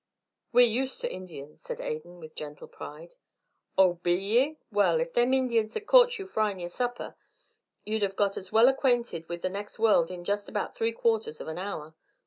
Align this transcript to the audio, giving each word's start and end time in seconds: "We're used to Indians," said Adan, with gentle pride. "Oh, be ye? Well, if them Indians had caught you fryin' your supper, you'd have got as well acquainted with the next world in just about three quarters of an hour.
"We're 0.51 0.65
used 0.65 0.99
to 1.01 1.13
Indians," 1.13 1.61
said 1.61 1.79
Adan, 1.79 2.19
with 2.19 2.33
gentle 2.33 2.67
pride. 2.67 3.13
"Oh, 3.77 3.99
be 4.01 4.13
ye? 4.15 4.57
Well, 4.71 4.99
if 4.99 5.13
them 5.13 5.31
Indians 5.31 5.75
had 5.75 5.85
caught 5.85 6.17
you 6.17 6.25
fryin' 6.25 6.57
your 6.57 6.69
supper, 6.69 7.15
you'd 7.85 8.01
have 8.01 8.15
got 8.15 8.35
as 8.35 8.51
well 8.51 8.67
acquainted 8.67 9.29
with 9.29 9.43
the 9.43 9.47
next 9.49 9.77
world 9.77 10.09
in 10.09 10.23
just 10.23 10.49
about 10.49 10.73
three 10.73 10.91
quarters 10.91 11.39
of 11.39 11.47
an 11.47 11.59
hour. 11.59 11.93